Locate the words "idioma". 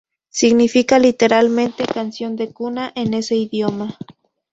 3.35-3.99